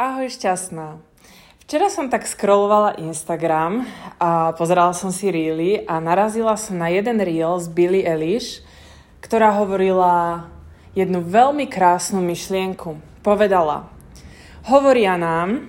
Ahoj 0.00 0.32
šťastná. 0.32 0.96
Včera 1.68 1.92
som 1.92 2.08
tak 2.08 2.24
scrollovala 2.24 2.96
Instagram 2.96 3.84
a 4.16 4.56
pozerala 4.56 4.96
som 4.96 5.12
si 5.12 5.28
reely 5.28 5.84
a 5.84 6.00
narazila 6.00 6.56
som 6.56 6.80
na 6.80 6.88
jeden 6.88 7.20
reel 7.20 7.60
z 7.60 7.68
Billy 7.68 8.00
Eilish, 8.00 8.64
ktorá 9.20 9.52
hovorila 9.52 10.48
jednu 10.96 11.20
veľmi 11.20 11.68
krásnu 11.68 12.24
myšlienku. 12.24 12.96
Povedala, 13.20 13.92
hovoria 14.64 15.20
nám, 15.20 15.68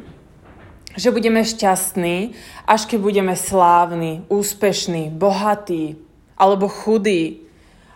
že 0.96 1.12
budeme 1.12 1.44
šťastní, 1.44 2.32
až 2.64 2.88
keď 2.88 3.00
budeme 3.04 3.36
slávni, 3.36 4.24
úspešní, 4.32 5.12
bohatí, 5.12 6.00
alebo 6.40 6.71
chudí, 6.71 7.44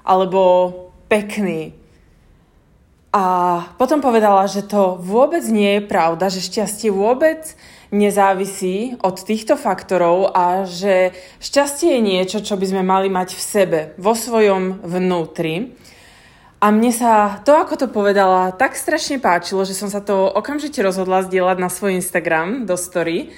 alebo 0.04 0.76
pekní. 1.08 1.77
A 3.18 3.24
potom 3.82 3.98
povedala, 3.98 4.46
že 4.46 4.62
to 4.62 5.02
vôbec 5.02 5.42
nie 5.50 5.82
je 5.82 5.90
pravda, 5.90 6.30
že 6.30 6.46
šťastie 6.46 6.94
vôbec 6.94 7.58
nezávisí 7.90 8.94
od 9.02 9.18
týchto 9.18 9.58
faktorov 9.58 10.38
a 10.38 10.70
že 10.70 11.18
šťastie 11.42 11.98
je 11.98 12.02
niečo, 12.06 12.46
čo 12.46 12.54
by 12.62 12.66
sme 12.70 12.84
mali 12.86 13.10
mať 13.10 13.34
v 13.34 13.42
sebe, 13.42 13.80
vo 13.98 14.14
svojom 14.14 14.86
vnútri. 14.86 15.74
A 16.62 16.70
mne 16.70 16.94
sa 16.94 17.42
to, 17.42 17.58
ako 17.58 17.74
to 17.82 17.88
povedala, 17.90 18.54
tak 18.54 18.78
strašne 18.78 19.18
páčilo, 19.18 19.66
že 19.66 19.74
som 19.74 19.90
sa 19.90 19.98
to 19.98 20.30
okamžite 20.30 20.78
rozhodla 20.86 21.26
zdieľať 21.26 21.58
na 21.58 21.74
svoj 21.74 21.98
Instagram 21.98 22.70
do 22.70 22.78
story. 22.78 23.34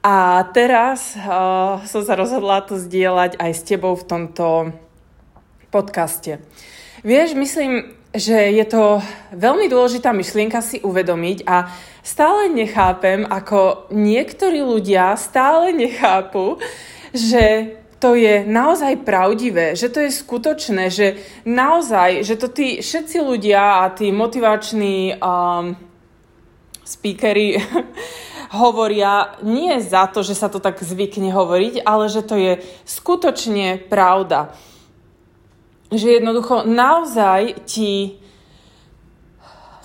A 0.00 0.48
teraz 0.56 1.12
uh, 1.12 1.84
som 1.84 2.00
sa 2.00 2.16
rozhodla 2.16 2.64
to 2.64 2.80
zdieľať 2.80 3.36
aj 3.36 3.52
s 3.52 3.62
tebou 3.68 3.92
v 4.00 4.06
tomto 4.08 4.72
podcaste. 5.68 6.40
Vieš, 7.04 7.36
myslím, 7.36 7.99
že 8.10 8.34
je 8.34 8.64
to 8.66 8.98
veľmi 9.30 9.70
dôležitá 9.70 10.10
myšlienka 10.10 10.58
si 10.58 10.82
uvedomiť 10.82 11.46
a 11.46 11.70
stále 12.02 12.50
nechápem, 12.50 13.22
ako 13.22 13.86
niektorí 13.94 14.66
ľudia 14.66 15.14
stále 15.14 15.70
nechápu, 15.70 16.58
že 17.14 17.76
to 18.00 18.16
je 18.16 18.48
naozaj 18.48 19.04
pravdivé, 19.04 19.76
že 19.76 19.92
to 19.92 20.00
je 20.02 20.10
skutočné, 20.10 20.88
že 20.88 21.20
naozaj, 21.44 22.24
že 22.24 22.34
to 22.34 22.48
tí 22.48 22.80
všetci 22.80 23.20
ľudia 23.20 23.84
a 23.84 23.92
tí 23.92 24.08
motivační 24.10 25.20
um, 25.20 25.76
speakery 26.80 27.60
hovoria 28.60 29.38
nie 29.46 29.78
za 29.78 30.10
to, 30.10 30.26
že 30.26 30.34
sa 30.34 30.50
to 30.50 30.58
tak 30.58 30.82
zvykne 30.82 31.30
hovoriť, 31.30 31.86
ale 31.86 32.10
že 32.10 32.26
to 32.26 32.34
je 32.34 32.52
skutočne 32.88 33.86
pravda 33.86 34.50
že 35.90 36.22
jednoducho 36.22 36.66
naozaj 36.66 37.66
ti 37.66 38.18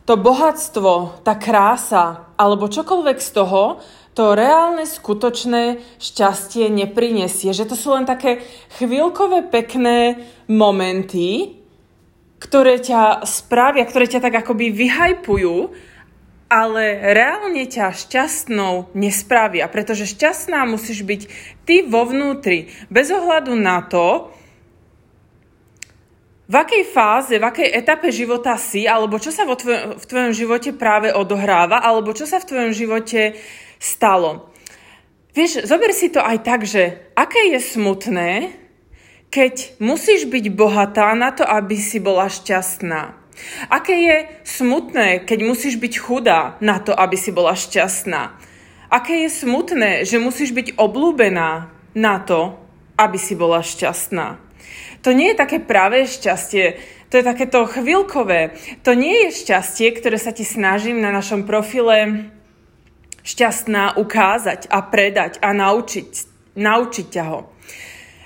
to 0.05 0.13
bohatstvo, 0.21 1.25
tá 1.25 1.33
krása 1.33 2.29
alebo 2.37 2.69
čokoľvek 2.69 3.17
z 3.17 3.29
toho, 3.33 3.81
to 4.15 4.31
reálne, 4.31 4.87
skutočné 4.87 5.83
šťastie 5.99 6.71
neprinesie. 6.71 7.51
Že 7.51 7.73
to 7.73 7.75
sú 7.75 7.91
len 7.91 8.07
také 8.07 8.39
chvíľkové 8.79 9.43
pekné 9.51 10.23
momenty, 10.47 11.59
ktoré 12.39 12.79
ťa 12.79 13.27
spravia, 13.27 13.83
ktoré 13.83 14.07
ťa 14.07 14.23
tak 14.23 14.39
akoby 14.39 14.71
vyhajpujú, 14.71 15.55
ale 16.47 16.83
reálne 17.11 17.65
ťa 17.67 17.91
šťastnou 17.91 18.93
nespravia, 18.95 19.67
pretože 19.67 20.07
šťastná 20.07 20.63
musíš 20.63 21.03
byť 21.03 21.21
ty 21.67 21.83
vo 21.83 22.05
vnútri, 22.07 22.71
bez 22.87 23.11
ohľadu 23.11 23.51
na 23.57 23.83
to, 23.83 24.31
v 26.45 26.53
akej 26.53 26.83
fáze, 26.85 27.33
v 27.41 27.45
akej 27.45 27.73
etape 27.73 28.13
života 28.13 28.53
si, 28.61 28.85
alebo 28.85 29.17
čo 29.17 29.33
sa 29.33 29.49
vo 29.49 29.57
tvojom, 29.57 29.97
v 29.97 30.05
tvojom 30.05 30.33
živote 30.33 30.69
práve 30.77 31.09
odohráva, 31.09 31.81
alebo 31.81 32.13
čo 32.13 32.29
sa 32.29 32.37
v 32.37 32.47
tvojom 32.53 32.71
živote 32.71 33.33
stalo. 33.81 34.53
Vieš, 35.33 35.65
zober 35.65 35.91
si 35.91 36.13
to 36.13 36.21
aj 36.21 36.37
tak, 36.45 36.63
že 36.63 37.11
aké 37.17 37.49
je 37.51 37.59
smutné, 37.59 38.31
keď 39.33 39.81
musíš 39.83 40.29
byť 40.31 40.45
bohatá 40.53 41.11
na 41.17 41.33
to, 41.33 41.43
aby 41.43 41.75
si 41.75 41.99
bola 41.99 42.31
šťastná. 42.31 43.25
Aké 43.67 43.99
je 43.99 44.17
smutné, 44.47 45.27
keď 45.27 45.39
musíš 45.43 45.75
byť 45.75 45.93
chudá 45.99 46.55
na 46.63 46.79
to, 46.79 46.95
aby 46.95 47.19
si 47.19 47.35
bola 47.35 47.51
šťastná. 47.51 48.31
Aké 48.87 49.27
je 49.27 49.29
smutné, 49.33 50.07
že 50.07 50.23
musíš 50.23 50.55
byť 50.55 50.79
oblúbená 50.79 51.67
na 51.97 52.15
to, 52.23 52.55
aby 52.95 53.19
si 53.19 53.35
bola 53.35 53.59
šťastná. 53.59 54.44
To 55.05 55.13
nie 55.13 55.31
je 55.33 55.41
také 55.41 55.61
práve 55.61 56.09
šťastie, 56.09 56.79
to 57.13 57.21
je 57.21 57.31
takéto 57.31 57.63
chvíľkové. 57.69 58.57
To 58.81 58.97
nie 58.97 59.29
je 59.29 59.45
šťastie, 59.45 59.93
ktoré 59.93 60.17
sa 60.17 60.33
ti 60.33 60.41
snažím 60.41 60.99
na 60.99 61.13
našom 61.13 61.45
profile 61.45 62.27
šťastná 63.25 63.97
ukázať 63.97 64.69
a 64.69 64.85
predať 64.85 65.41
a 65.41 65.53
naučiť, 65.53 66.09
naučiť 66.57 67.05
ťa 67.09 67.23
ho. 67.25 67.49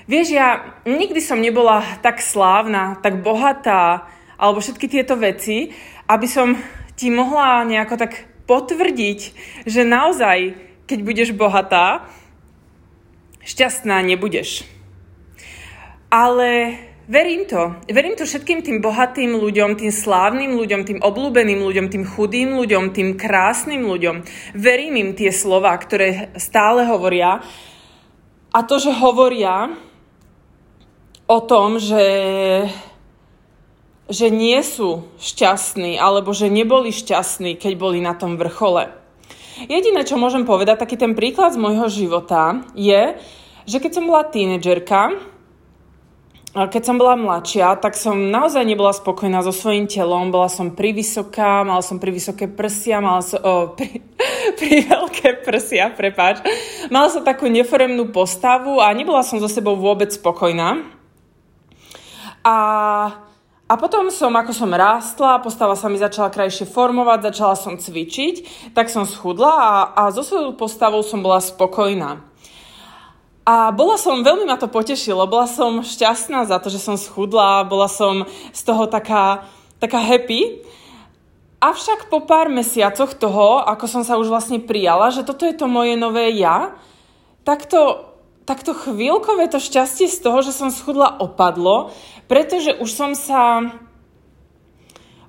Vieš, 0.09 0.27
ja 0.33 0.75
nikdy 0.89 1.21
som 1.21 1.39
nebola 1.39 1.85
tak 2.01 2.19
slávna, 2.19 2.97
tak 2.99 3.21
bohatá, 3.21 4.09
alebo 4.41 4.59
všetky 4.59 4.89
tieto 4.89 5.15
veci, 5.15 5.69
aby 6.09 6.27
som 6.27 6.57
ti 6.97 7.13
mohla 7.13 7.61
nejako 7.63 7.95
tak 7.95 8.25
potvrdiť, 8.49 9.19
že 9.69 9.85
naozaj, 9.85 10.57
keď 10.89 10.99
budeš 11.05 11.29
bohatá, 11.37 12.09
šťastná 13.45 14.01
nebudeš. 14.01 14.65
Ale 16.09 16.73
verím 17.05 17.45
to. 17.45 17.77
Verím 17.85 18.17
to 18.17 18.25
všetkým 18.25 18.65
tým 18.65 18.81
bohatým 18.81 19.37
ľuďom, 19.37 19.77
tým 19.77 19.93
slávnym 19.93 20.57
ľuďom, 20.57 20.81
tým 20.85 20.99
obľúbeným 21.05 21.61
ľuďom, 21.61 21.85
tým 21.89 22.05
chudým 22.05 22.57
ľuďom, 22.57 22.93
tým 22.93 23.13
krásnym 23.13 23.85
ľuďom. 23.85 24.25
Verím 24.57 24.97
im 24.97 25.11
tie 25.13 25.29
slova, 25.29 25.77
ktoré 25.77 26.33
stále 26.41 26.89
hovoria. 26.89 27.45
A 28.49 28.59
to, 28.65 28.81
že 28.81 28.89
hovoria 28.89 29.69
o 31.29 31.39
tom, 31.45 31.77
že, 31.77 32.09
že 34.09 34.33
nie 34.33 34.57
sú 34.65 35.05
šťastní, 35.21 36.01
alebo 36.01 36.33
že 36.33 36.49
neboli 36.49 36.89
šťastní, 36.89 37.61
keď 37.61 37.73
boli 37.77 38.01
na 38.01 38.17
tom 38.17 38.33
vrchole. 38.33 38.89
Jediné, 39.69 40.01
čo 40.09 40.17
môžem 40.17 40.41
povedať, 40.41 40.81
taký 40.81 40.97
ten 40.97 41.13
príklad 41.13 41.53
z 41.53 41.61
môjho 41.61 41.85
života 41.85 42.65
je, 42.73 43.13
že 43.69 43.77
keď 43.77 43.91
som 43.93 44.09
bola 44.09 44.25
tínedžerka, 44.25 45.19
keď 46.65 46.81
som 46.81 46.97
bola 46.97 47.13
mladšia, 47.13 47.77
tak 47.77 47.93
som 47.93 48.17
naozaj 48.17 48.65
nebola 48.65 48.89
spokojná 48.89 49.45
so 49.45 49.53
svojím 49.53 49.85
telom. 49.85 50.33
Bola 50.33 50.49
som 50.49 50.73
privysoká, 50.73 51.61
mala 51.61 51.85
som 51.85 52.01
privysoké 52.01 52.49
prsia, 52.49 52.97
mala 52.99 53.21
som... 53.21 53.37
Oh, 53.45 53.71
pri, 53.77 54.01
pri 54.57 54.89
veľké 54.89 55.45
prsia, 55.45 55.93
prepáč. 55.93 56.41
Mala 56.89 57.07
som 57.13 57.21
takú 57.21 57.45
neforemnú 57.45 58.09
postavu 58.09 58.81
a 58.81 58.89
nebola 58.91 59.21
som 59.21 59.37
so 59.37 59.45
sebou 59.45 59.77
vôbec 59.77 60.09
spokojná. 60.09 60.81
A, 62.41 62.57
a 63.69 63.73
potom 63.77 64.09
som, 64.09 64.33
ako 64.33 64.49
som 64.49 64.73
rástla, 64.73 65.45
postava 65.45 65.77
sa 65.77 65.85
mi 65.85 66.01
začala 66.01 66.33
krajšie 66.33 66.65
formovať, 66.65 67.29
začala 67.29 67.55
som 67.55 67.77
cvičiť, 67.77 68.35
tak 68.73 68.89
som 68.89 69.05
schudla 69.05 69.53
a, 69.53 69.71
a 69.93 70.01
so 70.09 70.25
svojou 70.25 70.57
postavou 70.57 71.05
som 71.05 71.21
bola 71.21 71.37
spokojná. 71.37 72.28
A 73.49 73.73
bola 73.73 73.97
som, 73.97 74.21
veľmi 74.21 74.45
ma 74.45 74.61
to 74.61 74.69
potešilo, 74.69 75.25
bola 75.25 75.49
som 75.49 75.81
šťastná 75.81 76.45
za 76.45 76.61
to, 76.61 76.69
že 76.69 76.77
som 76.77 77.01
schudla, 77.01 77.65
bola 77.65 77.89
som 77.89 78.29
z 78.53 78.61
toho 78.61 78.85
taká, 78.85 79.49
taká 79.81 79.97
happy. 79.97 80.61
Avšak 81.57 82.13
po 82.13 82.29
pár 82.29 82.53
mesiacoch 82.53 83.17
toho, 83.17 83.65
ako 83.65 83.89
som 83.89 84.05
sa 84.05 84.21
už 84.21 84.29
vlastne 84.29 84.61
prijala, 84.61 85.09
že 85.09 85.25
toto 85.25 85.49
je 85.49 85.57
to 85.57 85.65
moje 85.65 85.97
nové 85.97 86.29
ja, 86.37 86.77
tak 87.41 87.65
to, 87.65 88.13
tak 88.45 88.61
to 88.61 88.77
chvíľkové 88.77 89.49
to 89.49 89.57
šťastie 89.57 90.05
z 90.05 90.21
toho, 90.21 90.45
že 90.45 90.53
som 90.53 90.69
schudla, 90.69 91.17
opadlo, 91.17 91.89
pretože 92.29 92.77
už 92.77 92.89
som 92.93 93.17
sa 93.17 93.65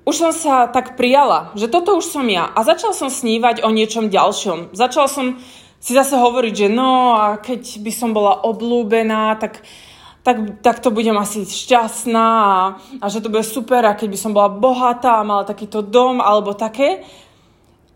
už 0.01 0.17
som 0.17 0.31
sa 0.33 0.65
tak 0.65 0.97
prijala, 0.97 1.53
že 1.53 1.69
toto 1.69 1.93
už 1.97 2.09
som 2.09 2.25
ja. 2.25 2.49
A 2.57 2.65
začal 2.65 2.89
som 2.93 3.13
snívať 3.13 3.61
o 3.61 3.69
niečom 3.69 4.09
ďalšom. 4.09 4.73
Začal 4.73 5.05
som 5.05 5.37
si 5.81 5.97
zase 5.97 6.13
hovoriť, 6.13 6.53
že 6.53 6.67
no 6.69 7.17
a 7.17 7.41
keď 7.41 7.81
by 7.81 7.91
som 7.91 8.13
bola 8.13 8.45
oblúbená, 8.45 9.33
tak, 9.41 9.65
tak, 10.21 10.61
tak 10.61 10.77
to 10.77 10.93
budem 10.93 11.17
asi 11.17 11.41
šťastná 11.41 12.29
a, 12.29 12.59
a 13.01 13.05
že 13.09 13.25
to 13.25 13.33
bude 13.33 13.41
super 13.41 13.81
a 13.89 13.97
keď 13.97 14.07
by 14.13 14.19
som 14.21 14.31
bola 14.37 14.53
bohatá 14.53 15.17
a 15.17 15.25
mala 15.25 15.41
takýto 15.41 15.81
dom 15.81 16.21
alebo 16.21 16.53
také. 16.53 17.01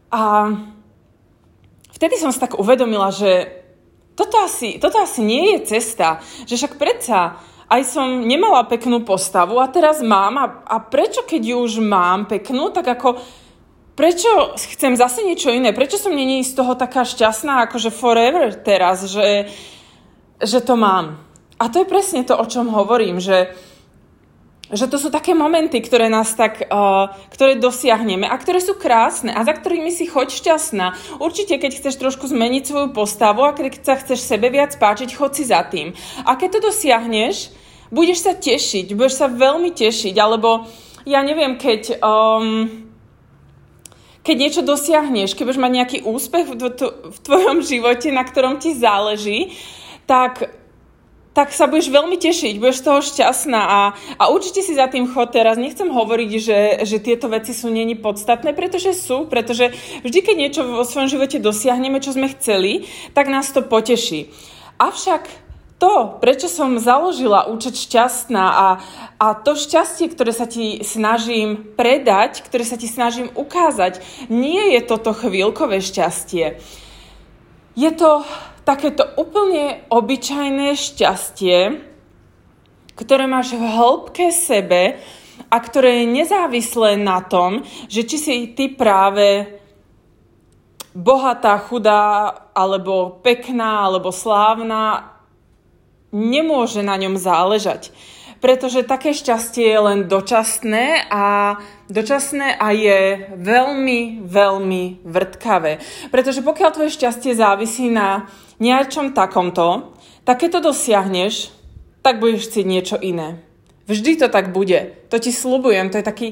A 0.09 0.49
vtedy 1.93 2.17
som 2.17 2.33
si 2.33 2.41
tak 2.41 2.57
uvedomila, 2.57 3.13
že 3.13 3.61
toto 4.17 4.41
asi, 4.41 4.81
toto 4.81 4.97
asi 4.97 5.21
nie 5.21 5.53
je 5.53 5.77
cesta. 5.77 6.25
Že 6.49 6.57
však 6.57 6.73
predsa 6.81 7.37
aj 7.69 7.81
som 7.85 8.25
nemala 8.25 8.65
peknú 8.65 9.01
postavu 9.05 9.57
a 9.61 9.69
teraz 9.69 10.01
mám 10.01 10.37
a, 10.37 10.45
a 10.65 10.77
prečo 10.81 11.25
keď 11.25 11.41
ju 11.53 11.55
už 11.61 11.73
mám 11.85 12.25
peknú, 12.25 12.69
tak 12.69 12.97
ako 12.97 13.17
prečo 13.95 14.53
chcem 14.75 14.93
zase 14.99 15.23
niečo 15.23 15.49
iné? 15.49 15.71
Prečo 15.71 15.95
som 15.95 16.11
není 16.11 16.43
z 16.43 16.53
toho 16.53 16.75
taká 16.75 17.07
šťastná, 17.07 17.65
akože 17.65 17.89
forever 17.89 18.51
teraz, 18.53 19.07
že, 19.07 19.47
že 20.43 20.59
to 20.59 20.75
mám? 20.75 21.23
A 21.55 21.71
to 21.71 21.81
je 21.81 21.87
presne 21.87 22.27
to, 22.27 22.35
o 22.35 22.45
čom 22.45 22.67
hovorím, 22.67 23.23
že 23.23 23.55
že 24.65 24.89
to 24.89 24.97
sú 24.97 25.13
také 25.13 25.37
momenty, 25.37 25.77
ktoré 25.77 26.09
nás 26.09 26.33
tak, 26.33 26.57
uh, 26.73 27.13
ktoré 27.29 27.53
dosiahneme 27.61 28.25
a 28.25 28.33
ktoré 28.33 28.57
sú 28.57 28.73
krásne 28.73 29.29
a 29.29 29.45
za 29.45 29.53
ktorými 29.53 29.93
si 29.93 30.09
choď 30.09 30.33
šťastná. 30.33 30.85
Určite, 31.21 31.61
keď 31.61 31.77
chceš 31.77 32.01
trošku 32.01 32.25
zmeniť 32.25 32.63
svoju 32.65 32.89
postavu 32.89 33.45
a 33.45 33.53
keď 33.53 33.85
sa 33.85 33.93
chceš 34.01 34.25
sebe 34.25 34.49
viac 34.49 34.73
páčiť, 34.73 35.13
choď 35.13 35.31
si 35.37 35.43
za 35.45 35.61
tým. 35.69 35.93
A 36.25 36.33
keď 36.33 36.57
to 36.57 36.73
dosiahneš, 36.73 37.53
budeš 37.93 38.25
sa 38.25 38.33
tešiť, 38.33 38.97
budeš 38.97 39.21
sa 39.21 39.29
veľmi 39.29 39.69
tešiť, 39.69 40.17
alebo 40.17 40.65
ja 41.05 41.21
neviem, 41.21 41.61
keď... 41.61 42.01
Um, 42.01 42.84
keď 44.25 44.35
niečo 44.35 44.61
dosiahneš, 44.65 45.37
keď 45.37 45.43
budeš 45.45 45.61
mať 45.61 45.71
nejaký 45.77 45.97
úspech 46.01 46.45
v, 46.49 46.57
v 47.13 47.17
tvojom 47.21 47.61
živote, 47.61 48.09
na 48.09 48.25
ktorom 48.25 48.57
ti 48.57 48.73
záleží, 48.73 49.53
tak 50.09 50.49
tak 51.35 51.51
sa 51.51 51.67
budeš 51.67 51.91
veľmi 51.91 52.15
tešiť, 52.15 52.63
budeš 52.63 52.79
z 52.79 52.85
toho 52.87 52.99
šťastná 53.03 53.59
a, 53.59 53.81
a 54.15 54.23
určite 54.31 54.63
si 54.63 54.71
za 54.71 54.87
tým 54.87 55.03
chod 55.11 55.35
teraz. 55.35 55.59
Nechcem 55.59 55.91
hovoriť, 55.91 56.31
že, 56.39 56.59
že 56.87 57.03
tieto 57.03 57.27
veci 57.27 57.51
sú 57.51 57.67
není 57.67 57.91
podstatné, 57.99 58.55
pretože 58.55 58.95
sú, 58.95 59.27
pretože 59.27 59.75
vždy, 60.07 60.19
keď 60.23 60.35
niečo 60.39 60.63
vo 60.63 60.87
svojom 60.87 61.11
živote 61.11 61.43
dosiahneme, 61.43 61.99
čo 61.99 62.15
sme 62.15 62.31
chceli, 62.31 62.87
tak 63.11 63.27
nás 63.27 63.51
to 63.51 63.59
poteší. 63.67 64.31
Avšak 64.79 65.27
to, 65.75 66.17
prečo 66.23 66.47
som 66.47 66.79
založila 66.79 67.51
účet 67.51 67.75
šťastná 67.75 68.45
a, 68.47 68.67
a 69.19 69.27
to 69.35 69.59
šťastie, 69.59 70.07
ktoré 70.07 70.31
sa 70.31 70.47
ti 70.47 70.79
snažím 70.87 71.75
predať, 71.75 72.47
ktoré 72.47 72.63
sa 72.63 72.79
ti 72.79 72.87
snažím 72.87 73.27
ukázať, 73.35 73.99
nie 74.31 74.71
je 74.75 74.81
toto 74.87 75.11
chvíľkové 75.11 75.83
šťastie. 75.83 76.63
Je 77.75 77.91
to 77.91 78.23
takéto 78.63 79.03
úplne 79.19 79.83
obyčajné 79.91 80.79
šťastie, 80.79 81.83
ktoré 82.95 83.27
máš 83.27 83.59
v 83.59 83.63
hĺbke 83.67 84.31
sebe 84.31 84.95
a 85.51 85.57
ktoré 85.59 86.01
je 86.01 86.15
nezávislé 86.23 86.95
na 86.95 87.19
tom, 87.19 87.67
že 87.91 88.07
či 88.07 88.17
si 88.17 88.35
ty 88.55 88.71
práve 88.71 89.59
bohatá, 90.95 91.59
chudá, 91.59 92.31
alebo 92.55 93.19
pekná, 93.19 93.83
alebo 93.83 94.15
slávna, 94.15 95.14
nemôže 96.15 96.79
na 96.79 96.95
ňom 96.95 97.19
záležať 97.19 97.91
pretože 98.45 98.85
také 98.85 99.09
šťastie 99.09 99.73
je 99.73 99.79
len 99.81 99.99
dočasné 100.05 101.09
a 101.09 101.57
dočasné 101.89 102.53
a 102.53 102.77
je 102.77 103.25
veľmi, 103.41 104.21
veľmi 104.21 105.01
vrtkavé. 105.01 105.81
Pretože 106.13 106.45
pokiaľ 106.45 106.69
tvoje 106.69 106.93
šťastie 106.93 107.33
závisí 107.33 107.89
na 107.89 108.29
niečom 108.61 109.17
takomto, 109.17 109.97
tak 110.29 110.45
keď 110.45 110.61
to 110.61 110.65
dosiahneš, 110.69 111.49
tak 112.05 112.21
budeš 112.21 112.53
chcieť 112.53 112.65
niečo 112.69 112.97
iné. 113.01 113.41
Vždy 113.89 114.21
to 114.21 114.27
tak 114.29 114.53
bude. 114.53 114.93
To 115.09 115.17
ti 115.17 115.33
slubujem. 115.33 115.89
To 115.89 115.97
je 115.97 116.05
taký 116.05 116.27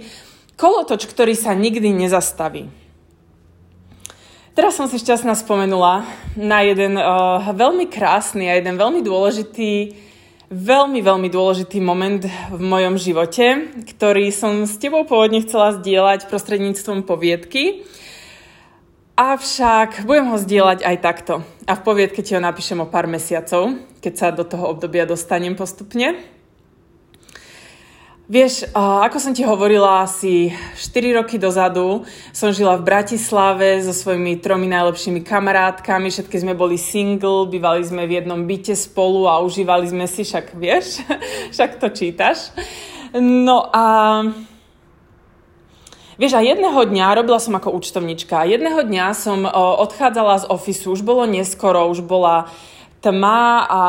kolotoč, 0.53 1.09
ktorý 1.09 1.33
sa 1.33 1.57
nikdy 1.57 1.89
nezastaví. 1.97 2.69
Teraz 4.53 4.77
som 4.77 4.85
si 4.85 5.01
šťastná 5.01 5.33
spomenula 5.33 6.05
na 6.37 6.61
jeden 6.61 6.93
uh, 6.93 7.41
veľmi 7.57 7.89
krásny 7.89 8.45
a 8.45 8.61
jeden 8.61 8.77
veľmi 8.77 9.01
dôležitý 9.01 9.97
veľmi, 10.53 11.01
veľmi 11.01 11.25
dôležitý 11.33 11.81
moment 11.81 12.21
v 12.53 12.61
mojom 12.61 13.01
živote, 13.01 13.73
ktorý 13.81 14.29
som 14.29 14.69
s 14.69 14.77
tebou 14.77 15.09
pôvodne 15.09 15.41
chcela 15.41 15.73
zdieľať 15.73 16.29
prostredníctvom 16.29 17.01
poviedky. 17.01 17.81
Avšak 19.17 20.05
budem 20.05 20.29
ho 20.29 20.37
zdieľať 20.37 20.85
aj 20.85 20.97
takto. 21.01 21.41
A 21.65 21.73
v 21.73 21.81
poviedke 21.81 22.21
ti 22.21 22.37
ho 22.37 22.41
napíšem 22.41 22.77
o 22.77 22.85
pár 22.85 23.09
mesiacov, 23.09 23.73
keď 24.05 24.13
sa 24.13 24.27
do 24.29 24.45
toho 24.45 24.69
obdobia 24.69 25.09
dostanem 25.09 25.57
postupne. 25.57 26.13
Vieš, 28.23 28.71
ako 28.71 29.19
som 29.19 29.35
ti 29.35 29.43
hovorila, 29.43 30.07
asi 30.07 30.47
4 30.79 31.19
roky 31.19 31.35
dozadu 31.35 32.07
som 32.31 32.55
žila 32.55 32.79
v 32.79 32.87
Bratislave 32.87 33.83
so 33.83 33.91
svojimi 33.91 34.39
tromi 34.39 34.63
najlepšími 34.71 35.27
kamarátkami, 35.27 36.07
všetky 36.07 36.39
sme 36.39 36.55
boli 36.55 36.79
single, 36.79 37.51
bývali 37.51 37.83
sme 37.83 38.07
v 38.07 38.23
jednom 38.23 38.39
byte 38.47 38.79
spolu 38.79 39.27
a 39.27 39.43
užívali 39.43 39.91
sme 39.91 40.07
si, 40.07 40.23
však 40.23 40.55
vieš, 40.55 41.03
však 41.53 41.83
to 41.83 41.91
čítaš. 41.91 42.55
No 43.19 43.67
a 43.75 43.85
Vieš, 46.13 46.37
a 46.37 46.45
jedného 46.45 46.77
dňa, 46.77 47.17
robila 47.19 47.41
som 47.41 47.57
ako 47.57 47.73
účtovnička, 47.75 48.45
jedného 48.45 48.85
dňa 48.85 49.17
som 49.17 49.49
odchádzala 49.49 50.45
z 50.45 50.49
ofisu, 50.53 50.93
už 50.93 51.01
bolo 51.01 51.25
neskoro, 51.27 51.89
už 51.89 52.05
bola 52.05 52.47
tma 53.03 53.67
a 53.67 53.83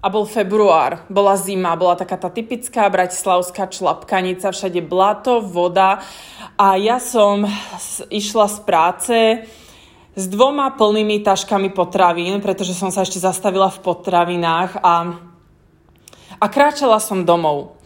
a 0.00 0.08
bol 0.08 0.24
február, 0.24 1.04
bola 1.12 1.36
zima, 1.36 1.76
bola 1.76 1.92
taká 1.92 2.16
tá 2.16 2.32
typická 2.32 2.88
bratislavská 2.88 3.68
člapkanica, 3.68 4.48
všade 4.48 4.80
blato, 4.80 5.44
voda 5.44 6.00
a 6.56 6.80
ja 6.80 6.96
som 6.96 7.44
išla 8.08 8.48
z 8.48 8.58
práce 8.64 9.16
s 10.16 10.24
dvoma 10.24 10.72
plnými 10.72 11.20
taškami 11.20 11.70
potravín, 11.76 12.40
pretože 12.40 12.72
som 12.72 12.88
sa 12.88 13.04
ešte 13.04 13.20
zastavila 13.20 13.68
v 13.68 13.78
potravinách 13.84 14.80
a, 14.80 14.94
a 16.40 16.46
kráčala 16.48 16.96
som 16.96 17.28
domov. 17.28 17.76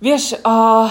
Vieš, 0.00 0.40
uh, 0.40 0.88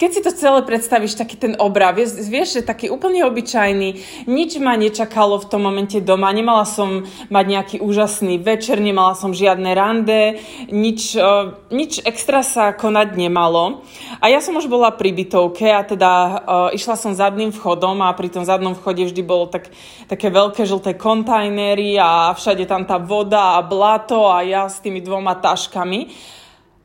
keď 0.00 0.10
si 0.16 0.24
to 0.24 0.32
celé 0.32 0.64
predstavíš, 0.64 1.12
taký 1.12 1.36
ten 1.36 1.52
obrav, 1.60 1.92
vieš, 2.08 2.56
že 2.56 2.64
taký 2.64 2.88
úplne 2.88 3.20
obyčajný, 3.28 4.00
nič 4.24 4.56
ma 4.56 4.72
nečakalo 4.72 5.36
v 5.36 5.44
tom 5.52 5.68
momente 5.68 6.00
doma, 6.00 6.32
nemala 6.32 6.64
som 6.64 7.04
mať 7.28 7.44
nejaký 7.44 7.76
úžasný 7.84 8.40
večer, 8.40 8.80
nemala 8.80 9.12
som 9.12 9.36
žiadne 9.36 9.68
rande, 9.76 10.40
nič, 10.72 11.20
uh, 11.20 11.52
nič 11.68 12.00
extra 12.08 12.40
sa 12.40 12.72
konať 12.72 13.12
nemalo. 13.12 13.84
A 14.24 14.32
ja 14.32 14.40
som 14.40 14.56
už 14.56 14.72
bola 14.72 14.88
pri 14.88 15.12
bytovke 15.12 15.68
a 15.68 15.84
teda 15.84 16.12
uh, 16.16 16.32
išla 16.72 16.96
som 16.96 17.12
zadným 17.12 17.52
vchodom 17.52 18.00
a 18.00 18.16
pri 18.16 18.32
tom 18.32 18.48
zadnom 18.48 18.72
vchode 18.72 19.04
vždy 19.04 19.20
bolo 19.20 19.52
tak, 19.52 19.68
také 20.08 20.32
veľké 20.32 20.64
žlté 20.64 20.96
kontajnery 20.96 22.00
a 22.00 22.32
všade 22.32 22.64
tam 22.64 22.88
tá 22.88 22.96
voda 22.96 23.60
a 23.60 23.60
blato 23.60 24.32
a 24.32 24.40
ja 24.48 24.64
s 24.64 24.80
tými 24.80 25.04
dvoma 25.04 25.36
taškami. 25.36 26.08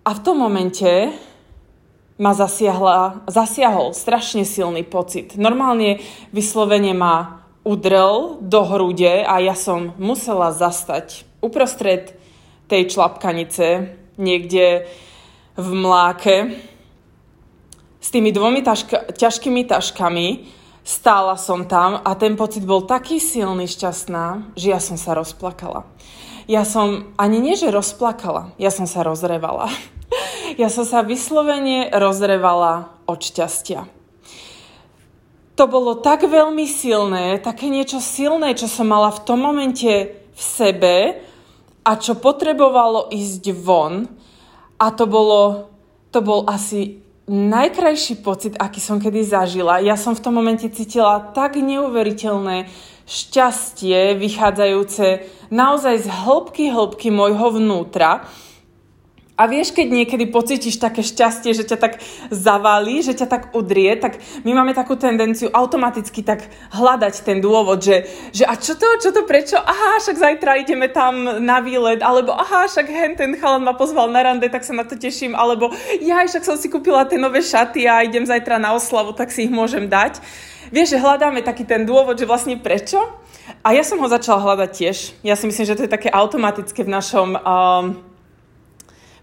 A 0.03 0.11
v 0.11 0.19
tom 0.19 0.35
momente 0.35 1.15
ma 2.15 2.31
zasiahla, 2.31 3.27
zasiahol 3.27 3.91
strašne 3.91 4.47
silný 4.47 4.87
pocit. 4.87 5.35
Normálne 5.35 5.99
vyslovene 6.31 6.95
ma 6.95 7.43
udrel 7.65 8.39
do 8.39 8.61
hrude 8.63 9.25
a 9.25 9.41
ja 9.41 9.57
som 9.57 9.91
musela 9.99 10.53
zastať 10.55 11.27
uprostred 11.43 12.15
tej 12.71 12.93
člapkanice, 12.93 13.91
niekde 14.15 14.87
v 15.57 15.69
mláke, 15.75 16.35
s 17.99 18.13
tými 18.13 18.29
dvomi 18.29 18.61
taška, 18.61 19.17
ťažkými 19.17 19.65
taškami. 19.65 20.27
Stála 20.85 21.33
som 21.41 21.65
tam 21.65 21.97
a 22.05 22.13
ten 22.13 22.37
pocit 22.37 22.61
bol 22.61 22.85
taký 22.85 23.17
silný, 23.17 23.65
šťastná, 23.65 24.53
že 24.53 24.69
ja 24.69 24.77
som 24.77 25.01
sa 25.01 25.17
rozplakala. 25.17 25.89
Ja 26.45 26.61
som 26.61 27.17
ani 27.17 27.41
nie, 27.41 27.57
že 27.57 27.73
rozplakala, 27.73 28.53
ja 28.61 28.69
som 28.69 28.85
sa 28.85 29.01
rozrevala. 29.01 29.73
Ja 30.53 30.69
som 30.69 30.85
sa 30.85 31.01
vyslovene 31.01 31.89
rozrevala 31.89 32.93
od 33.09 33.17
šťastia. 33.17 33.89
To 35.55 35.63
bolo 35.65 35.97
tak 35.97 36.27
veľmi 36.27 36.67
silné, 36.69 37.39
také 37.41 37.71
niečo 37.71 37.97
silné, 37.97 38.53
čo 38.53 38.69
som 38.69 38.85
mala 38.91 39.09
v 39.09 39.23
tom 39.23 39.39
momente 39.41 39.91
v 40.35 40.41
sebe 40.41 40.95
a 41.81 41.91
čo 41.95 42.19
potrebovalo 42.19 43.09
ísť 43.09 43.43
von. 43.55 44.05
A 44.75 44.91
to 44.91 45.07
bolo, 45.07 45.71
to 46.11 46.19
bol 46.19 46.43
asi 46.45 46.99
najkrajší 47.25 48.21
pocit, 48.21 48.53
aký 48.59 48.77
som 48.77 49.01
kedy 49.01 49.25
zažila. 49.25 49.81
Ja 49.81 49.97
som 49.97 50.13
v 50.13 50.21
tom 50.21 50.37
momente 50.37 50.67
cítila 50.69 51.33
tak 51.33 51.57
neuveriteľné 51.57 52.69
šťastie 53.05 54.17
vychádzajúce 54.17 55.05
naozaj 55.53 56.05
z 56.05 56.07
hĺbky 56.09 56.73
hĺbky 56.73 57.13
môjho 57.13 57.53
vnútra, 57.53 58.25
a 59.35 59.51
vieš, 59.51 59.75
keď 59.75 59.87
niekedy 59.91 60.31
pocítiš 60.31 60.79
také 60.79 61.03
šťastie, 61.03 61.51
že 61.51 61.67
ťa 61.67 61.75
tak 61.75 61.99
zavalí, 62.31 63.03
že 63.03 63.11
ťa 63.19 63.27
tak 63.27 63.43
udrie, 63.51 63.91
tak 63.99 64.15
my 64.47 64.55
máme 64.55 64.71
takú 64.71 64.95
tendenciu 64.95 65.51
automaticky 65.51 66.23
tak 66.23 66.47
hľadať 66.71 67.19
ten 67.19 67.43
dôvod, 67.43 67.83
že, 67.83 68.07
že 68.31 68.47
a 68.47 68.55
čo 68.55 68.79
to, 68.79 68.87
čo 69.03 69.11
to, 69.11 69.27
prečo? 69.27 69.59
Aha, 69.59 69.99
však 69.99 70.15
zajtra 70.15 70.63
ideme 70.63 70.87
tam 70.87 71.43
na 71.43 71.59
výlet, 71.59 71.99
alebo 71.99 72.31
aha, 72.31 72.71
však 72.71 72.87
hen 72.87 73.19
ten 73.19 73.35
chalan 73.35 73.67
ma 73.67 73.75
pozval 73.75 74.07
na 74.07 74.23
rande, 74.23 74.47
tak 74.47 74.63
sa 74.63 74.71
na 74.71 74.87
to 74.87 74.95
teším, 74.95 75.35
alebo 75.35 75.67
ja 75.99 76.23
však 76.23 76.47
som 76.47 76.55
si 76.55 76.71
kúpila 76.71 77.03
tie 77.03 77.19
nové 77.19 77.43
šaty 77.43 77.91
a 77.91 78.07
idem 78.07 78.23
zajtra 78.23 78.55
na 78.55 78.71
oslavu, 78.71 79.11
tak 79.11 79.35
si 79.35 79.51
ich 79.51 79.51
môžem 79.51 79.91
dať. 79.91 80.23
Vieš, 80.71 80.95
že 80.95 81.03
hľadáme 81.03 81.43
taký 81.43 81.67
ten 81.67 81.83
dôvod, 81.83 82.15
že 82.15 82.23
vlastne 82.23 82.55
prečo? 82.55 83.03
A 83.67 83.75
ja 83.75 83.83
som 83.83 83.99
ho 83.99 84.07
začala 84.07 84.41
hľadať 84.41 84.69
tiež. 84.71 84.97
Ja 85.27 85.35
si 85.35 85.45
myslím, 85.45 85.67
že 85.67 85.75
to 85.75 85.83
je 85.85 85.91
také 85.91 86.07
automatické 86.07 86.87
v 86.87 86.93
našom... 86.95 87.35
Um, 87.35 88.14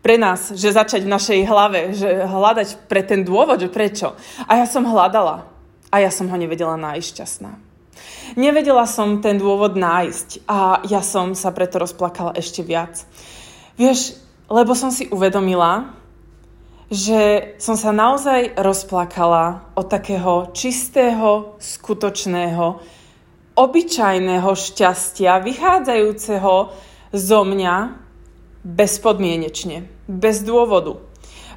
pre 0.02 0.18
nás, 0.18 0.50
že 0.50 0.74
začať 0.74 1.06
v 1.06 1.14
našej 1.14 1.40
hlave, 1.46 1.80
že 1.94 2.26
hľadať 2.26 2.90
pre 2.90 3.06
ten 3.06 3.22
dôvod, 3.22 3.62
že 3.62 3.70
prečo. 3.70 4.18
A 4.50 4.58
ja 4.58 4.66
som 4.66 4.82
hľadala 4.82 5.46
a 5.94 5.96
ja 6.02 6.10
som 6.10 6.26
ho 6.26 6.36
nevedela 6.36 6.74
nájsť 6.74 7.06
šťastná. 7.06 7.52
Nevedela 8.34 8.82
som 8.90 9.22
ten 9.22 9.38
dôvod 9.38 9.78
nájsť 9.78 10.48
a 10.50 10.82
ja 10.90 11.04
som 11.06 11.38
sa 11.38 11.54
preto 11.54 11.78
rozplakala 11.78 12.34
ešte 12.34 12.66
viac. 12.66 13.06
Vieš, 13.78 14.18
lebo 14.50 14.74
som 14.74 14.90
si 14.90 15.06
uvedomila, 15.06 15.94
že 16.92 17.54
som 17.56 17.78
sa 17.78 17.88
naozaj 17.88 18.58
rozplakala 18.58 19.72
od 19.78 19.86
takého 19.88 20.52
čistého, 20.52 21.56
skutočného, 21.56 22.84
obyčajného 23.56 24.50
šťastia, 24.52 25.40
vychádzajúceho 25.40 26.54
zo 27.12 27.40
mňa 27.44 27.76
bezpodmienečne, 28.64 29.88
bez 30.08 30.42
dôvodu. 30.42 30.98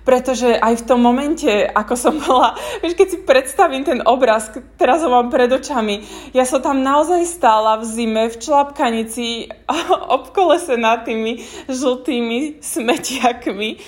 Pretože 0.05 0.53
aj 0.53 0.85
v 0.85 0.85
tom 0.85 1.01
momente, 1.01 1.49
ako 1.49 1.93
som 1.97 2.13
bola, 2.21 2.53
vieš, 2.85 2.93
keď 2.93 3.07
si 3.09 3.17
predstavím 3.25 3.81
ten 3.81 4.05
obraz, 4.05 4.53
teraz 4.77 5.01
ho 5.01 5.09
mám 5.09 5.33
pred 5.33 5.49
očami, 5.49 6.05
ja 6.29 6.45
som 6.45 6.61
tam 6.61 6.85
naozaj 6.85 7.25
stála 7.25 7.81
v 7.81 7.89
zime, 7.89 8.23
v 8.29 8.37
člapkanici, 8.37 9.49
obkolesená 10.21 11.01
tými 11.01 11.41
žltými 11.65 12.61
smetiakmi 12.61 13.81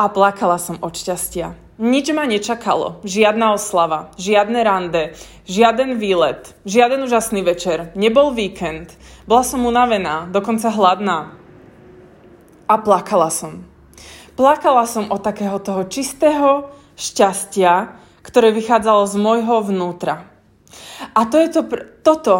a 0.00 0.08
plakala 0.08 0.56
som 0.56 0.80
od 0.80 0.96
šťastia. 0.96 1.52
Nič 1.82 2.14
ma 2.16 2.24
nečakalo, 2.24 3.04
žiadna 3.04 3.58
oslava, 3.58 4.12
žiadne 4.16 4.60
rande, 4.64 5.12
žiaden 5.44 6.00
výlet, 6.00 6.54
žiaden 6.64 7.04
úžasný 7.04 7.44
večer, 7.44 7.92
nebol 7.92 8.32
víkend, 8.32 8.92
bola 9.26 9.44
som 9.44 9.64
unavená, 9.64 10.28
dokonca 10.32 10.72
hladná. 10.72 11.34
A 12.70 12.74
plakala 12.80 13.28
som. 13.28 13.71
Plakala 14.32 14.88
som 14.88 15.12
od 15.12 15.20
takého 15.20 15.60
toho 15.60 15.84
čistého 15.84 16.72
šťastia, 16.96 18.00
ktoré 18.24 18.48
vychádzalo 18.56 19.04
z 19.04 19.14
môjho 19.20 19.60
vnútra. 19.60 20.24
A 21.12 21.28
to 21.28 21.36
je 21.36 21.48
to, 21.52 21.62
toto, 22.00 22.34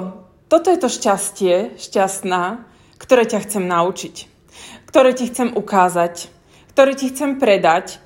toto 0.48 0.66
je 0.72 0.78
to 0.80 0.88
šťastie, 0.88 1.76
šťastná, 1.76 2.64
ktoré 2.96 3.28
ťa 3.28 3.44
chcem 3.44 3.64
naučiť, 3.68 4.14
ktoré 4.88 5.12
ti 5.12 5.28
chcem 5.28 5.52
ukázať, 5.52 6.32
ktoré 6.72 6.96
ti 6.96 7.12
chcem 7.12 7.36
predať 7.36 8.00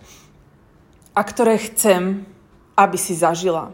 a 1.15 1.23
ktoré 1.23 1.55
chcem, 1.61 2.27
aby 2.75 2.99
si 2.99 3.15
zažila. 3.15 3.71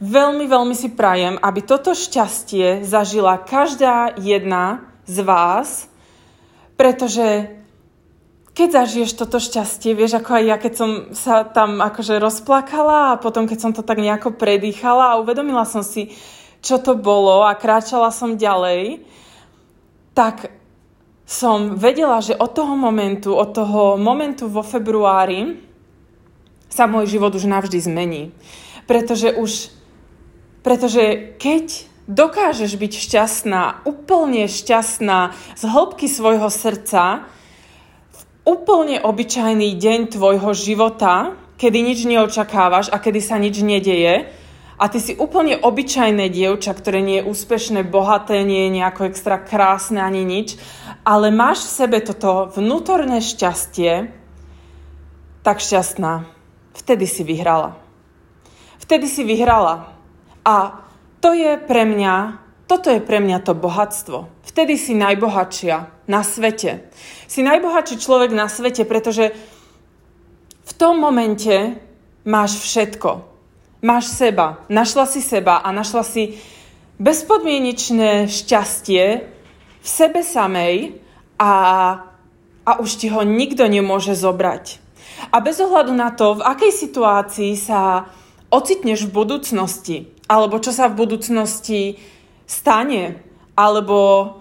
Veľmi, 0.00 0.48
veľmi 0.48 0.72
si 0.72 0.88
prajem, 0.94 1.36
aby 1.42 1.60
toto 1.60 1.92
šťastie 1.92 2.86
zažila 2.86 3.36
každá 3.36 4.16
jedna 4.16 4.88
z 5.04 5.26
vás, 5.26 5.90
pretože 6.78 7.59
keď 8.60 8.84
zažiješ 8.84 9.16
toto 9.16 9.40
šťastie, 9.40 9.96
vieš, 9.96 10.20
ako 10.20 10.36
aj 10.36 10.44
ja, 10.44 10.56
keď 10.60 10.72
som 10.76 10.90
sa 11.16 11.48
tam 11.48 11.80
akože 11.80 12.20
rozplakala 12.20 13.16
a 13.16 13.20
potom, 13.20 13.48
keď 13.48 13.56
som 13.56 13.72
to 13.72 13.80
tak 13.80 13.96
nejako 13.96 14.36
predýchala 14.36 15.16
a 15.16 15.20
uvedomila 15.24 15.64
som 15.64 15.80
si, 15.80 16.12
čo 16.60 16.76
to 16.76 16.92
bolo 16.92 17.40
a 17.40 17.56
kráčala 17.56 18.12
som 18.12 18.36
ďalej, 18.36 19.00
tak 20.12 20.52
som 21.24 21.72
vedela, 21.80 22.20
že 22.20 22.36
od 22.36 22.52
toho 22.52 22.76
momentu, 22.76 23.32
od 23.32 23.48
toho 23.56 23.96
momentu 23.96 24.44
vo 24.44 24.60
februári 24.60 25.56
sa 26.68 26.84
môj 26.84 27.16
život 27.16 27.32
už 27.32 27.48
navždy 27.48 27.80
zmení. 27.80 28.28
Pretože 28.84 29.40
už, 29.40 29.72
pretože 30.60 31.32
keď 31.40 31.88
dokážeš 32.12 32.76
byť 32.76 32.92
šťastná, 32.92 33.88
úplne 33.88 34.44
šťastná 34.44 35.32
z 35.56 35.62
hĺbky 35.64 36.12
svojho 36.12 36.52
srdca, 36.52 37.24
úplne 38.50 38.98
obyčajný 38.98 39.78
deň 39.78 40.18
tvojho 40.18 40.50
života, 40.58 41.38
kedy 41.54 41.78
nič 41.86 42.02
neočakávaš 42.02 42.90
a 42.90 42.98
kedy 42.98 43.22
sa 43.22 43.38
nič 43.38 43.62
nedeje 43.62 44.26
a 44.80 44.88
ty 44.88 44.98
si 44.98 45.12
úplne 45.14 45.60
obyčajné 45.60 46.32
dievča, 46.32 46.74
ktoré 46.74 47.04
nie 47.04 47.22
je 47.22 47.28
úspešné, 47.30 47.86
bohaté, 47.86 48.42
nie 48.42 48.66
je 48.66 48.74
nejako 48.80 49.12
extra 49.12 49.38
krásne 49.38 50.02
ani 50.02 50.26
nič, 50.26 50.58
ale 51.06 51.30
máš 51.30 51.68
v 51.68 51.74
sebe 51.84 51.98
toto 52.02 52.50
vnútorné 52.56 53.22
šťastie, 53.22 54.10
tak 55.44 55.62
šťastná. 55.62 56.26
Vtedy 56.74 57.04
si 57.04 57.22
vyhrala. 57.22 57.76
Vtedy 58.80 59.04
si 59.04 59.22
vyhrala. 59.22 59.92
A 60.48 60.80
to 61.20 61.36
je 61.36 61.60
pre 61.60 61.84
mňa, 61.84 62.40
toto 62.70 62.86
je 62.86 63.02
pre 63.02 63.18
mňa 63.18 63.42
to 63.42 63.58
bohatstvo. 63.58 64.30
Vtedy 64.46 64.78
si 64.78 64.94
najbohatšia 64.94 66.06
na 66.06 66.22
svete. 66.22 66.86
Si 67.26 67.42
najbohatší 67.42 67.98
človek 67.98 68.30
na 68.30 68.46
svete, 68.46 68.86
pretože 68.86 69.34
v 70.62 70.72
tom 70.78 71.02
momente 71.02 71.82
máš 72.22 72.62
všetko. 72.62 73.26
Máš 73.82 74.14
seba. 74.14 74.62
Našla 74.70 75.10
si 75.10 75.18
seba 75.18 75.58
a 75.58 75.74
našla 75.74 76.06
si 76.06 76.38
bezpodmienečné 77.02 78.30
šťastie 78.30 79.04
v 79.82 79.88
sebe 79.88 80.22
samej 80.22 80.94
a, 81.42 81.52
a 82.62 82.70
už 82.78 83.02
ti 83.02 83.10
ho 83.10 83.26
nikto 83.26 83.66
nemôže 83.66 84.14
zobrať. 84.14 84.78
A 85.34 85.42
bez 85.42 85.58
ohľadu 85.58 85.90
na 85.90 86.14
to, 86.14 86.38
v 86.38 86.46
akej 86.46 86.70
situácii 86.70 87.58
sa 87.58 88.06
ocitneš 88.46 89.10
v 89.10 89.14
budúcnosti, 89.26 89.96
alebo 90.30 90.62
čo 90.62 90.70
sa 90.70 90.86
v 90.86 91.02
budúcnosti 91.02 91.98
stane, 92.50 93.22
alebo 93.54 94.34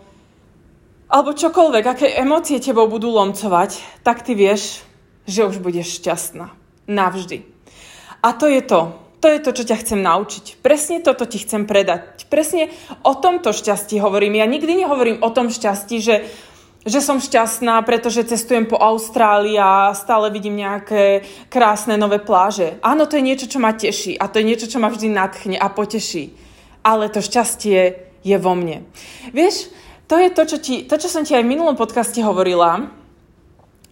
alebo 1.10 1.34
čokoľvek, 1.34 1.86
aké 1.89 2.08
emócie 2.22 2.62
tebou 2.62 2.86
budú 2.86 3.10
lomcovať, 3.10 4.01
tak 4.06 4.22
ty 4.22 4.38
vieš, 4.38 4.86
že 5.25 5.42
už 5.42 5.58
budeš 5.58 5.98
šťastná. 5.98 6.54
Navždy. 6.86 7.42
A 8.22 8.30
to 8.38 8.46
je 8.46 8.62
to. 8.62 8.94
To 9.20 9.28
je 9.28 9.42
to, 9.42 9.51
čo 9.51 9.63
ťa 9.68 9.82
chcem 9.84 10.00
naučiť. 10.00 10.62
Presne 10.62 11.01
toto 11.01 11.25
ti 11.25 11.42
chcem 11.42 11.66
predať. 11.66 12.30
Presne 12.30 12.70
o 13.04 13.18
tomto 13.18 13.51
šťastí 13.51 13.98
hovorím. 14.00 14.38
Ja 14.38 14.46
nikdy 14.46 14.86
nehovorím 14.86 15.25
o 15.25 15.34
tom 15.34 15.50
šťastí, 15.50 15.98
že, 16.00 16.30
že 16.86 17.00
som 17.01 17.18
šťastná, 17.20 17.82
pretože 17.84 18.30
cestujem 18.30 18.70
po 18.70 18.78
Austrálii 18.78 19.58
a 19.58 19.92
stále 19.98 20.30
vidím 20.30 20.62
nejaké 20.62 21.25
krásne 21.50 21.98
nové 21.98 22.22
pláže. 22.22 22.78
Áno, 22.86 23.10
to 23.10 23.18
je 23.18 23.28
niečo, 23.28 23.50
čo 23.50 23.60
ma 23.60 23.74
teší 23.74 24.16
a 24.16 24.30
to 24.30 24.39
je 24.39 24.48
niečo, 24.48 24.70
čo 24.72 24.78
ma 24.78 24.94
vždy 24.94 25.10
nadchne 25.10 25.58
a 25.58 25.68
poteší. 25.74 26.49
Ale 26.86 27.12
to 27.12 27.20
šťastie 27.20 28.10
je 28.24 28.38
vo 28.40 28.54
mne. 28.56 28.88
Vieš, 29.32 29.72
to 30.10 30.18
je 30.18 30.30
to 30.34 30.44
čo, 30.46 30.58
ti, 30.58 30.76
to, 30.90 30.96
čo 30.98 31.08
som 31.12 31.22
ti 31.22 31.38
aj 31.38 31.46
v 31.46 31.52
minulom 31.54 31.78
podcaste 31.78 32.18
hovorila, 32.26 32.90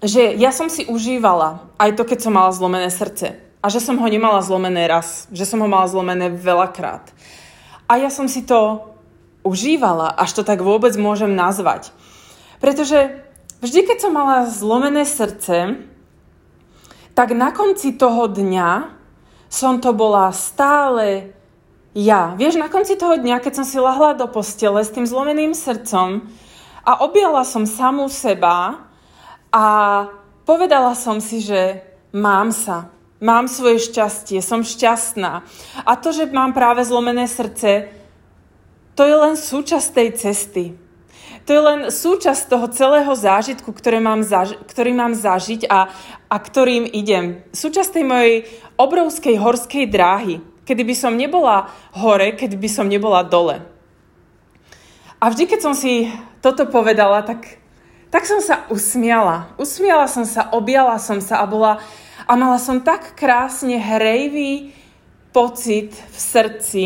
že 0.01 0.33
ja 0.37 0.53
som 0.53 0.69
si 0.69 0.85
užívala 0.85 1.65
aj 1.77 1.97
to, 1.97 2.03
keď 2.05 2.19
som 2.25 2.33
mala 2.33 2.53
zlomené 2.53 2.89
srdce. 2.89 3.37
A 3.61 3.73
že 3.73 3.81
som 3.81 3.97
ho 3.97 4.07
nemala 4.07 4.45
zlomené 4.45 4.85
raz. 4.85 5.25
Že 5.33 5.45
som 5.45 5.59
ho 5.65 5.67
mala 5.69 5.89
zlomené 5.89 6.29
veľakrát. 6.29 7.09
A 7.89 7.97
ja 7.97 8.13
som 8.13 8.29
si 8.29 8.45
to 8.45 8.85
užívala, 9.41 10.11
až 10.13 10.41
to 10.41 10.43
tak 10.43 10.59
vôbec 10.61 10.93
môžem 10.99 11.31
nazvať. 11.33 11.89
Pretože 12.59 13.23
vždy, 13.63 13.79
keď 13.87 13.97
som 14.03 14.13
mala 14.13 14.49
zlomené 14.51 15.07
srdce, 15.07 15.81
tak 17.17 17.33
na 17.33 17.49
konci 17.49 17.97
toho 17.97 18.29
dňa 18.29 18.93
som 19.47 19.79
to 19.79 19.95
bola 19.95 20.29
stále 20.35 21.33
ja. 21.97 22.37
Vieš, 22.37 22.61
na 22.61 22.69
konci 22.69 22.93
toho 22.93 23.17
dňa, 23.17 23.41
keď 23.41 23.53
som 23.57 23.65
si 23.65 23.81
lahla 23.81 24.13
do 24.13 24.29
postele 24.29 24.85
s 24.85 24.93
tým 24.93 25.09
zlomeným 25.09 25.57
srdcom 25.57 26.29
a 26.85 26.91
objala 27.01 27.41
som 27.41 27.65
samú 27.65 28.05
seba 28.05 28.85
a 29.49 29.65
povedala 30.45 30.93
som 30.93 31.17
si, 31.17 31.41
že 31.41 31.81
mám 32.13 32.53
sa, 32.53 32.93
mám 33.17 33.49
svoje 33.49 33.89
šťastie, 33.89 34.45
som 34.45 34.61
šťastná. 34.61 35.41
A 35.89 35.91
to, 35.97 36.13
že 36.13 36.29
mám 36.29 36.53
práve 36.53 36.85
zlomené 36.85 37.25
srdce, 37.25 37.89
to 38.93 39.01
je 39.01 39.17
len 39.17 39.33
súčasť 39.33 39.87
tej 39.89 40.09
cesty. 40.13 40.65
To 41.49 41.55
je 41.55 41.61
len 41.63 41.79
súčasť 41.89 42.45
toho 42.45 42.67
celého 42.69 43.13
zážitku, 43.15 43.73
ktoré 43.73 43.97
mám 43.97 44.21
zaži- 44.21 44.59
ktorý 44.69 44.91
mám 44.93 45.17
zažiť 45.17 45.65
a, 45.65 45.89
a 46.29 46.35
ktorým 46.37 46.85
idem. 46.85 47.41
Súčasť 47.55 47.89
tej 47.97 48.05
mojej 48.05 48.35
obrovskej 48.77 49.39
horskej 49.39 49.89
dráhy 49.89 50.43
kedy 50.67 50.83
by 50.83 50.95
som 50.99 51.15
nebola 51.15 51.71
hore, 51.95 52.35
keď 52.35 52.59
by 52.59 52.67
som 52.67 52.91
nebola 52.91 53.23
dole. 53.23 53.63
A 55.17 55.31
vždy, 55.31 55.47
keď 55.47 55.59
som 55.63 55.73
si 55.73 56.11
toto 56.43 56.67
povedala, 56.67 57.23
tak, 57.23 57.57
tak 58.11 58.27
som 58.27 58.43
sa 58.43 58.67
usmiala. 58.69 59.49
Usmiala 59.55 60.05
som 60.05 60.27
sa, 60.27 60.51
objala 60.53 60.99
som 61.01 61.23
sa 61.23 61.41
a 61.41 61.49
bola 61.49 61.79
a 62.27 62.35
mala 62.35 62.59
som 62.59 62.83
tak 62.83 63.15
krásne 63.15 63.79
hrejvý 63.79 64.75
pocit 65.31 65.95
v 65.95 66.17
srdci, 66.19 66.85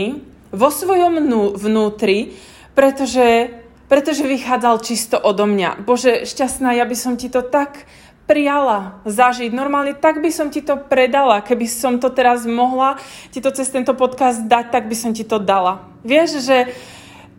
vo 0.54 0.70
svojom 0.70 1.18
vnútri, 1.58 2.38
pretože, 2.78 3.50
pretože 3.90 4.28
vychádzal 4.28 4.76
čisto 4.86 5.18
odo 5.18 5.50
mňa. 5.50 5.82
Bože, 5.82 6.24
šťastná, 6.30 6.78
ja 6.78 6.86
by 6.86 6.96
som 6.96 7.18
ti 7.18 7.28
to 7.28 7.42
tak 7.42 7.90
prijala 8.26 9.02
zažiť. 9.04 9.52
Normálne 9.52 9.98
tak 9.98 10.24
by 10.24 10.32
som 10.32 10.48
ti 10.50 10.64
to 10.64 10.78
predala. 10.78 11.44
Keby 11.44 11.66
som 11.68 12.00
to 12.00 12.10
teraz 12.14 12.48
mohla 12.48 12.98
ti 13.34 13.40
to 13.44 13.52
cez 13.52 13.68
tento 13.70 13.94
podcast 13.94 14.46
dať, 14.46 14.72
tak 14.72 14.88
by 14.88 14.96
som 14.96 15.12
ti 15.12 15.28
to 15.28 15.42
dala. 15.42 15.86
Vieš, 16.02 16.44
že 16.46 16.58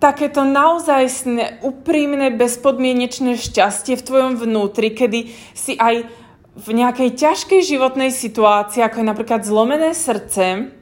takéto 0.02 0.42
naozaj 0.42 1.08
úprimné, 1.62 2.34
bezpodmienečné 2.34 3.38
šťastie 3.38 3.94
v 3.94 4.06
tvojom 4.06 4.32
vnútri, 4.38 4.90
kedy 4.90 5.30
si 5.54 5.78
aj 5.78 6.10
v 6.52 6.68
nejakej 6.74 7.16
ťažkej 7.16 7.60
životnej 7.64 8.12
situácii, 8.12 8.84
ako 8.84 9.00
je 9.00 9.06
napríklad 9.06 9.40
zlomené 9.46 9.96
srdce, 9.96 10.74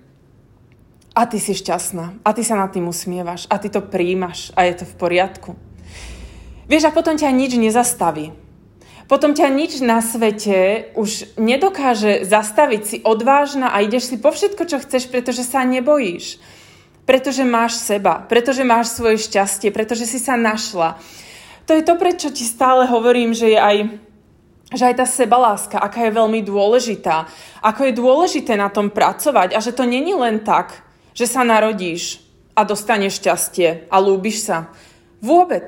a 1.10 1.26
ty 1.26 1.42
si 1.42 1.58
šťastná. 1.58 2.22
A 2.22 2.30
ty 2.30 2.46
sa 2.46 2.54
nad 2.54 2.70
tým 2.70 2.86
usmievaš. 2.86 3.50
A 3.50 3.58
ty 3.58 3.66
to 3.66 3.82
príjmaš. 3.82 4.54
A 4.54 4.64
je 4.70 4.82
to 4.82 4.84
v 4.86 4.94
poriadku. 4.94 5.50
Vieš, 6.70 6.86
a 6.86 6.94
potom 6.94 7.18
ťa 7.18 7.34
nič 7.34 7.58
nezastaví. 7.58 8.30
Potom 9.10 9.34
ťa 9.34 9.50
nič 9.50 9.82
na 9.82 9.98
svete 9.98 10.94
už 10.94 11.34
nedokáže 11.34 12.22
zastaviť 12.22 12.82
si 12.86 12.96
odvážna 13.02 13.74
a 13.74 13.82
ideš 13.82 14.14
si 14.14 14.16
po 14.22 14.30
všetko, 14.30 14.62
čo 14.70 14.78
chceš, 14.78 15.10
pretože 15.10 15.42
sa 15.42 15.66
nebojíš. 15.66 16.38
Pretože 17.10 17.42
máš 17.42 17.82
seba, 17.82 18.22
pretože 18.22 18.62
máš 18.62 18.94
svoje 18.94 19.18
šťastie, 19.18 19.74
pretože 19.74 20.06
si 20.06 20.22
sa 20.22 20.38
našla. 20.38 20.94
To 21.66 21.74
je 21.74 21.82
to, 21.82 21.98
prečo 21.98 22.30
ti 22.30 22.46
stále 22.46 22.86
hovorím, 22.86 23.34
že 23.34 23.50
je 23.50 23.58
aj 23.58 23.78
že 24.70 24.86
aj 24.86 25.02
tá 25.02 25.06
sebaláska, 25.10 25.82
aká 25.82 26.06
je 26.06 26.14
veľmi 26.14 26.46
dôležitá, 26.46 27.26
ako 27.58 27.90
je 27.90 27.98
dôležité 27.98 28.54
na 28.54 28.70
tom 28.70 28.86
pracovať 28.86 29.50
a 29.50 29.58
že 29.58 29.74
to 29.74 29.82
není 29.82 30.14
len 30.14 30.46
tak, 30.46 30.86
že 31.10 31.26
sa 31.26 31.42
narodíš 31.42 32.22
a 32.54 32.62
dostaneš 32.62 33.18
šťastie 33.18 33.90
a 33.90 33.98
lúbiš 33.98 34.46
sa. 34.46 34.70
Vôbec. 35.18 35.66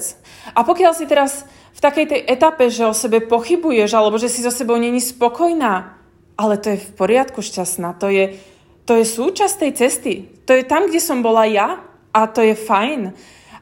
A 0.54 0.62
pokiaľ 0.62 0.94
si 0.94 1.10
teraz 1.10 1.42
v 1.72 1.80
takej 1.80 2.06
tej 2.08 2.20
etape, 2.28 2.68
že 2.68 2.86
o 2.86 2.94
sebe 2.94 3.24
pochybuješ 3.24 3.90
alebo 3.96 4.20
že 4.20 4.28
si 4.28 4.44
so 4.44 4.52
sebou 4.52 4.76
není 4.76 5.00
spokojná, 5.00 5.96
ale 6.36 6.54
to 6.60 6.76
je 6.76 6.78
v 6.80 6.90
poriadku 6.96 7.40
šťastná, 7.40 7.96
to 7.96 8.12
je, 8.12 8.36
to 8.84 8.96
je 8.96 9.04
súčasť 9.06 9.54
tej 9.56 9.72
cesty. 9.72 10.14
To 10.44 10.52
je 10.52 10.64
tam, 10.66 10.90
kde 10.90 11.00
som 11.00 11.22
bola 11.22 11.46
ja 11.48 11.80
a 12.12 12.20
to 12.28 12.42
je 12.42 12.52
fajn. 12.58 13.14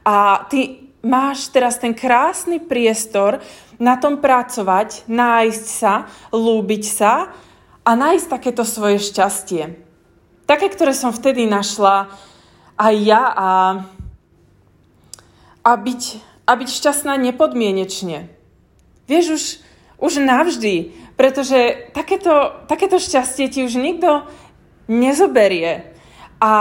A 0.03 0.47
ty 0.49 0.91
máš 1.05 1.49
teraz 1.49 1.81
ten 1.81 1.97
krásny 1.97 2.61
priestor 2.61 3.41
na 3.81 3.97
tom 3.97 4.21
pracovať, 4.21 5.09
nájsť 5.09 5.65
sa, 5.65 6.09
lúbiť 6.33 6.85
sa 6.85 7.33
a 7.81 7.91
nájsť 7.97 8.27
takéto 8.29 8.65
svoje 8.69 9.01
šťastie. 9.01 9.73
Také, 10.45 10.67
ktoré 10.69 10.93
som 10.93 11.15
vtedy 11.15 11.49
našla 11.49 12.13
aj 12.77 12.95
ja 13.01 13.23
a, 13.33 13.51
a, 15.65 15.71
byť, 15.77 16.03
a 16.51 16.59
byť 16.59 16.67
šťastná 16.67 17.15
nepodmienečne. 17.15 18.27
Vieš, 19.07 19.27
už, 19.31 19.45
už 20.03 20.13
navždy, 20.19 20.91
pretože 21.15 21.87
takéto, 21.95 22.59
takéto 22.67 22.99
šťastie 22.99 23.47
ti 23.47 23.63
už 23.63 23.79
nikto 23.79 24.27
nezoberie. 24.91 25.95
A 26.43 26.53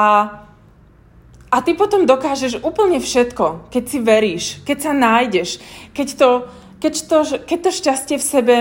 a 1.49 1.65
ty 1.65 1.73
potom 1.73 2.05
dokážeš 2.05 2.61
úplne 2.61 3.01
všetko, 3.01 3.73
keď 3.73 3.83
si 3.89 3.97
veríš, 3.97 4.45
keď 4.61 4.77
sa 4.77 4.93
nájdeš, 4.93 5.57
keď 5.97 6.07
to, 6.13 6.29
keď 6.77 6.93
to, 7.09 7.17
keď 7.41 7.59
to 7.65 7.71
šťastie 7.73 8.15
v 8.21 8.29
sebe 8.29 8.55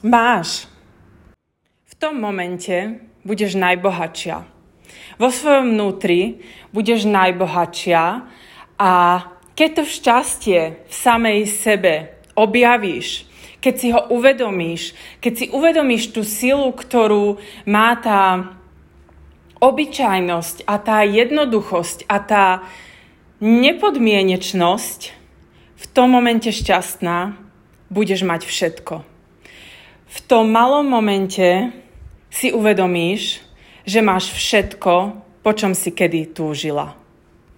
máš. 0.00 0.64
V 1.84 1.94
tom 2.00 2.16
momente 2.16 3.04
budeš 3.28 3.60
najbohatšia. 3.60 4.40
Vo 5.20 5.28
svojom 5.28 5.76
vnútri 5.76 6.40
budeš 6.72 7.04
najbohatšia 7.04 8.24
a 8.80 8.92
keď 9.58 9.70
to 9.74 9.84
šťastie 9.90 10.60
v 10.86 10.94
samej 10.94 11.50
sebe 11.50 12.14
objavíš, 12.38 13.26
keď 13.58 13.74
si 13.74 13.88
ho 13.90 14.06
uvedomíš, 14.14 14.94
keď 15.18 15.32
si 15.34 15.44
uvedomíš 15.50 16.14
tú 16.14 16.22
silu, 16.22 16.70
ktorú 16.70 17.42
má 17.66 17.98
tá 17.98 18.54
obyčajnosť 19.58 20.62
a 20.62 20.74
tá 20.78 21.02
jednoduchosť 21.02 22.06
a 22.06 22.16
tá 22.22 22.46
nepodmienečnosť 23.42 25.00
v 25.74 25.84
tom 25.90 26.14
momente 26.14 26.54
šťastná, 26.54 27.34
budeš 27.90 28.22
mať 28.22 28.46
všetko. 28.46 29.02
V 30.06 30.18
tom 30.30 30.54
malom 30.54 30.86
momente 30.86 31.74
si 32.30 32.54
uvedomíš, 32.54 33.42
že 33.82 34.06
máš 34.06 34.30
všetko, 34.30 35.18
po 35.42 35.50
čom 35.50 35.74
si 35.74 35.90
kedy 35.90 36.30
túžila. 36.30 36.97